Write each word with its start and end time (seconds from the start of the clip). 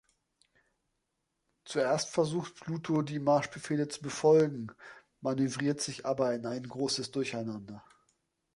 Zuerst 1.63 2.09
versucht 2.09 2.55
Pluto, 2.55 3.03
die 3.03 3.19
Marschbefehle 3.19 3.87
zu 3.87 4.01
befolgen, 4.01 4.71
manövriert 5.19 5.79
sich 5.79 6.07
aber 6.07 6.33
in 6.33 6.47
ein 6.47 6.63
großes 6.67 7.11
Durcheinander. 7.11 7.83